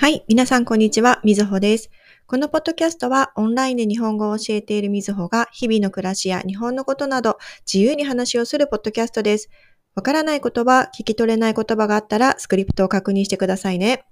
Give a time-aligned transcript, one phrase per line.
[0.00, 0.24] はい。
[0.28, 1.20] 皆さん、こんにちは。
[1.24, 1.90] みずほです。
[2.28, 7.36] このポッドキャストは、オンラインで日本語を教えているみずほが、日々の暮らしや日本のことなど、
[7.66, 9.50] 自由に話をするポッドキャストです。
[9.96, 14.04] わからない言葉、聞き取れない言葉があったら、スクリプトを確認してくださいね。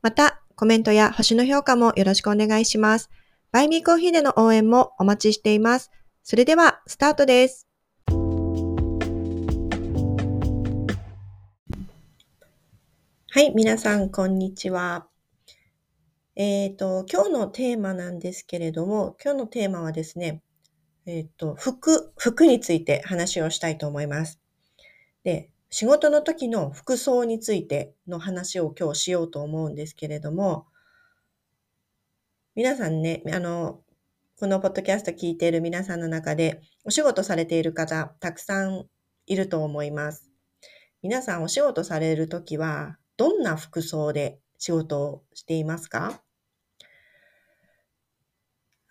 [0.00, 3.10] また、コメントや星の評価もよろしくお願いします。
[3.52, 5.90] バイミーコーヒーでの応援もお待ちしています。
[6.22, 7.68] それでは、スタートです。
[13.28, 13.52] はい。
[13.54, 15.06] 皆さん、こんにちは。
[16.36, 20.42] えっ、ー、と、今日のテーマなんですけれども、今日のテーマはですね、
[21.06, 24.40] えっ、ー、と、服、服について話をしたいと思います。
[25.22, 30.66] で、仕事の時の服装についての話を今日しようと思うんですけれども、
[32.56, 33.80] 皆さんね、あの、
[34.36, 38.86] このポッドキャスト聞いている皆さんの中でお仕事されている方、たくさん
[39.26, 40.28] いると思います。
[41.00, 46.24] 皆さんお仕事されるときは、どんな服装で仕事をしていますか？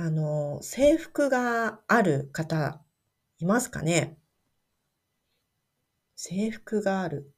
[0.00, 2.80] あの、制服がある方、
[3.40, 4.16] いますかね？
[6.14, 7.34] 制服がある。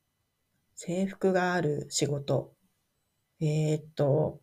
[0.76, 2.54] 制服がある仕事。
[3.40, 4.42] えー、っと、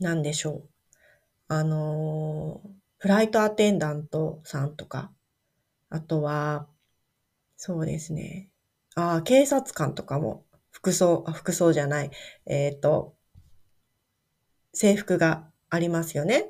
[0.00, 0.68] 何でしょう。
[1.48, 2.60] あの、
[2.98, 5.10] フライトアテンダントさんとか、
[5.88, 6.68] あとは、
[7.56, 8.50] そうですね。
[8.96, 12.10] ああ、警察官とかも、服装、あ服装じゃない。
[12.44, 13.16] えっ、と、
[14.74, 16.46] 制服がありますよね。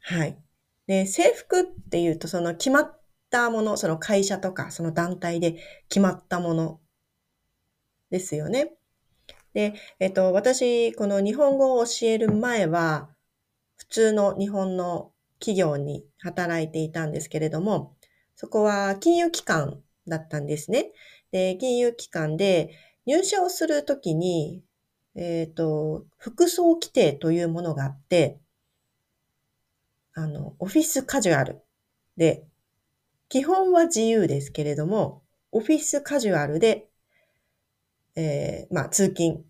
[0.00, 0.38] はい。
[0.86, 5.56] で、制服っていうと、その決まったもの、その会社とか、その団体で
[5.88, 6.80] 決まったもの
[8.10, 8.72] ですよね。
[9.52, 13.10] で、えっと、私、この日本語を教える前は、
[13.76, 17.96] 普通の日本の企業に働いていたんですけれども、
[18.34, 20.92] そこは金融機関だったんですね。
[21.30, 22.70] で、金融機関で
[23.06, 24.62] 入社をするときに、
[25.14, 28.40] えっ、ー、と、服装規定というものがあって、
[30.16, 31.62] あの、オフィスカジュアル。
[32.16, 32.46] で、
[33.28, 35.22] 基本は自由ですけれども、
[35.52, 36.88] オフィスカジュアルで、
[38.16, 39.44] えー、まあ、通勤、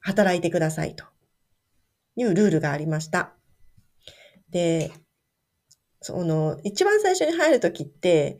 [0.00, 1.06] 働いてくださいと。
[2.14, 3.32] いうルールがありました。
[4.50, 4.92] で、
[6.02, 8.38] その、一番最初に入るときって、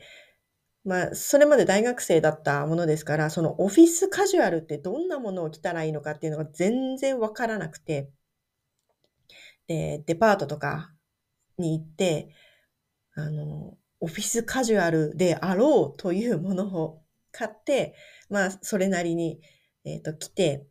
[0.85, 8.11] まあ、それまで大学生だったものですから、そのオフィスカジュアルってどんなものを着たらいいのかっていうのが全然わからなくて、
[9.69, 10.92] で、デパートとか
[11.63, 12.29] に行って、
[13.15, 17.95] あの、オフィスカジュアルであろうというものを買って、
[18.29, 19.41] まあ、それなりに、
[19.85, 20.67] えっ、ー、と、来て、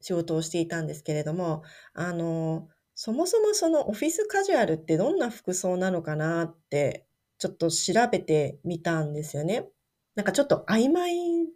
[0.00, 1.62] 仕事をしていたんですけれども、
[1.94, 7.06] あの、そもそもそのオフィスカジュアルってどんな服装なのかなって
[7.38, 9.68] ちょっと調べてみたんですよね。
[10.14, 11.48] なんかちょっと曖昧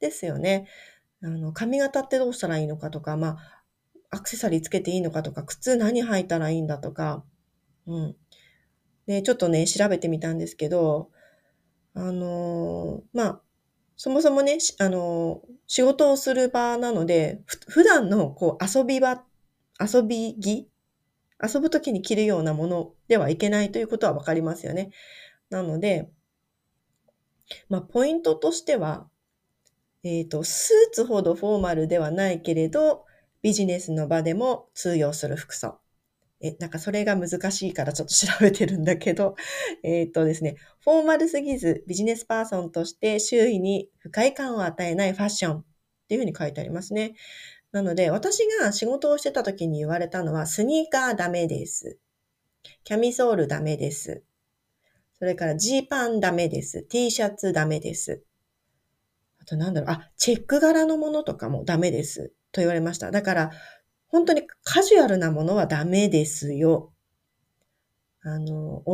[0.00, 0.68] ですよね。
[1.22, 3.62] あの、髪型ってどうしたらいいのかとか、まあ、
[4.10, 7.24] アクセサリーつけていいのかとか、靴何履いたらいいんだとか、
[7.86, 8.16] うん。
[9.06, 11.10] で、ちょっとね、調べてみたんですけど、
[11.94, 13.42] あのまあ、
[13.96, 19.22] そもそもね、あの仕事をする場なので、普段のこう遊び場、
[19.80, 20.68] 遊び着
[21.42, 24.92] 遊ぶときに着るようなものではいけないということはわかりますよね。
[25.50, 26.08] なので、
[27.68, 29.08] まあ、ポイントとしては、
[30.04, 33.04] えっ、と、スーツほどフォーマルではないけれど、
[33.42, 35.81] ビジネスの場でも通用する服装。
[36.42, 39.36] え、なんかそれが難しいからちょっと調べてるんだけど、
[39.82, 45.64] えっ、とですね、フォーマルすぎずビジネスパーソンとして周囲に不快感を与えないファッションっ
[46.08, 47.14] ていうふうに書いてありますね。
[47.70, 51.98] なので、私が仕事をしてた時に言われたのは、スニーカーダメです。
[52.84, 54.22] キャミソールダメです。
[55.18, 56.82] それからジーパンダメです。
[56.82, 58.24] T シャツダメです。
[59.40, 62.32] あとなんだろう、あ、チェック柄のものとかもダメです。
[62.52, 63.10] と言われました。
[63.10, 63.50] だから、
[64.12, 66.92] 本当にカジュアルなものはダメですよ。
[68.22, 68.84] あの、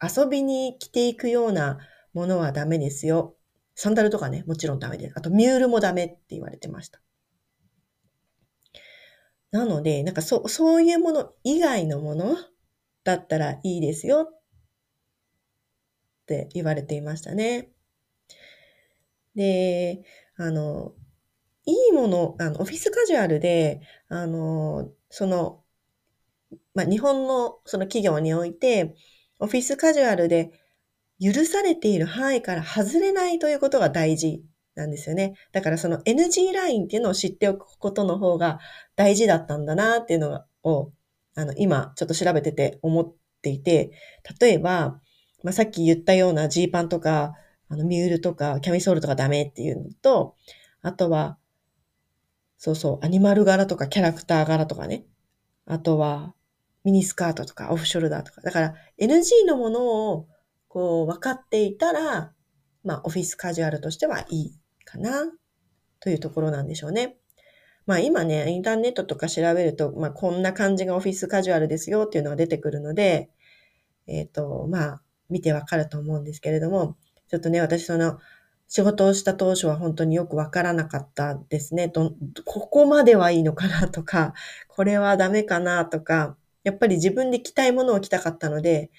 [0.00, 1.78] 遊びに着ていくような
[2.12, 3.34] ものはダメですよ。
[3.74, 5.14] サンダルとかね、もちろんダメです。
[5.16, 7.00] あと、ミュールもダメって言われてました。
[9.50, 12.36] なので、なんかそ、そういうもの以外のもの
[13.04, 14.40] だったらいいですよっ
[16.26, 17.70] て言われていましたね。
[19.34, 20.04] で、
[20.36, 20.92] あの、
[21.68, 25.62] いいもの、あの、オフィスカジュアルで、あの、その、
[26.74, 28.94] まあ、日本のその企業において、
[29.38, 30.50] オフィスカジュアルで
[31.20, 34.42] 許されている範囲から外れないということが大事
[34.76, 35.34] なんですよね。
[35.52, 38.60] だからその NG ラインっていうのを知っておくことの方が
[38.96, 40.92] 大事だったんだなっていうのを、
[41.34, 43.92] あの、今ちょっと調べてて思っていて、
[44.40, 45.02] 例えば、
[45.42, 47.34] まあ、さっき言ったようなジーパンとか、
[47.68, 50.34] あの、ミュールとか、キャミソールとかダメっていうのと、
[50.80, 51.36] あとは、
[52.58, 55.06] そうそう、アニマル柄とかキャラクター柄とかね。
[55.64, 56.34] あとは、
[56.84, 58.40] ミニスカートとかオフショルダーとか。
[58.40, 60.28] だから NG のものを
[60.68, 62.32] こう分かっていたら、
[62.82, 65.32] まあオフィスカジュアルとしてはいいかな
[66.00, 67.16] というところなんでしょうね。
[67.86, 73.30] まあ今ね、インターネットとか調べると、まあこんな感じがオフィスカジュアルですよっていうのが出てくるので、
[74.06, 76.96] えっ、ー、と、まあ見てわかると思うんですけれども、
[77.28, 78.18] ちょっとね、私その
[78.68, 81.88] 仕事をした当初は本当によくわからなかったですね。
[81.88, 82.12] ど、
[82.44, 84.34] ここまではいいのかなとか、
[84.68, 88.90] これはダメかなとか、やっぱり自分で着たいものを着たかったので、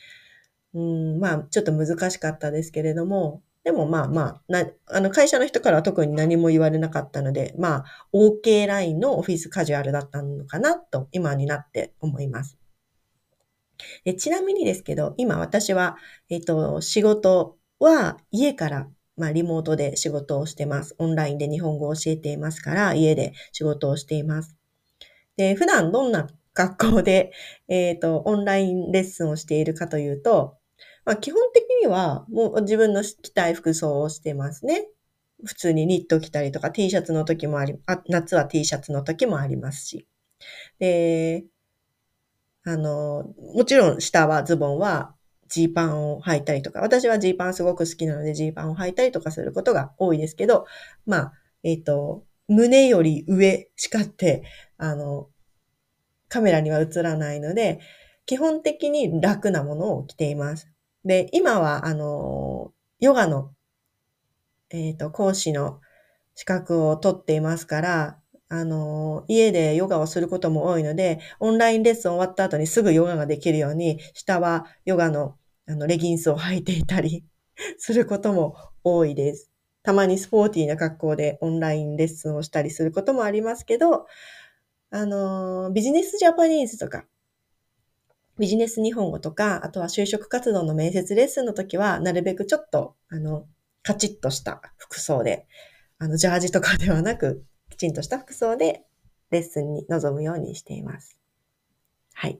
[0.73, 12.57] うん、まあ、ちょっと難しかったですけれども、でもまあまあ、な、あの会社の人からは特に何も言われなかったので、まあ、OK ラインのオフィスカジュアルだったのかなと、今になって思います。
[14.03, 15.97] でちなみにですけど、今私は、
[16.29, 18.89] えっ、と、仕事は家から
[19.19, 20.95] まあ、リモートで仕事をしてます。
[20.97, 24.55] オンラインで日本語を教えていますから、家で仕事をしています。
[25.35, 27.31] で、普段どんな学校で、
[27.67, 30.57] えっ、ー、と、オンラインレッスンをしているかというと、
[31.03, 34.87] まあ、基本的にはもう自分の着たい服装をしてますね。
[35.45, 40.07] 普通にニット着たりとか T シャツの時もあり、あ夏は T シャツの時もありますし。
[40.79, 41.45] で、
[42.63, 45.15] あの、もちろん下はズボンは
[45.49, 50.65] ジーパンを履いたりとか、私はジーパンすごく好きなのでジーパンを履いたりとかすることが多いですけど、
[51.05, 54.43] まあ、えっ、ー、と、胸より上しかって、
[54.77, 55.27] あの、
[56.29, 57.79] カメラには映らないので、
[58.25, 60.71] 基本的に楽なものを着ています。
[61.03, 63.51] で、今は、あの、ヨガの、
[64.69, 65.81] えっ、ー、と、講師の
[66.35, 68.19] 資格を取っていますから、
[68.49, 75.35] あの、家でヨガをすることも多いので、オンラインレッスン終わった後にすぐヨガができるように、下はヨガの
[75.69, 77.23] あの、レギンスを履いていたり
[77.77, 79.51] することも多いです。
[79.83, 84.07] たまにスポーティーな格好でオンラインレッスンをしたりすることもありますけど、
[84.89, 87.05] あの、ビジネスジャパニーズとか、
[88.39, 93.45] ビジネス日本語とか、あとは就職活動の面接レッスンの時は、なるべくちょっと、あの、
[93.83, 95.45] カチッとした服装で、
[95.99, 97.45] あの、ジャージとかではなく、
[97.79, 98.83] ちんとした服装で
[99.31, 101.17] レッスンに臨むようにしています。
[102.13, 102.39] はい。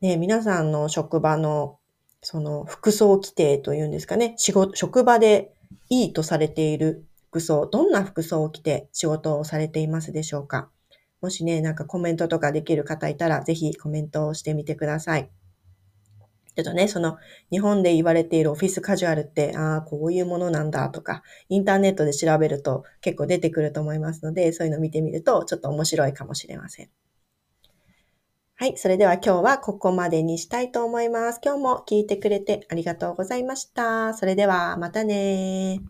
[0.00, 1.78] ね、皆さんの職場の、
[2.20, 5.54] その服装規定というんですかね、仕事、職場で
[5.88, 10.68] いいとされている服装、どんな服装を着て仕事をされていますでしょうか
[11.20, 15.30] もしね、なんかコメントとかできる方いたら、ぜひコメントをしてみてください。
[16.56, 17.18] ちょっとね、その
[17.50, 26.90] 日本で言われているオフィスカジュアルって、ああ、こういうものなんだとか、インターネットで調べると結構出てくると思いますので、そういうの見てみるとちょっと面白いかもしれません。
[28.56, 28.76] はい。
[28.76, 31.40] それでは今日はここまでにしたいと思います。
[31.42, 34.12] 今日も聞いてくれてありがとうございました。
[34.12, 35.80] それではまたね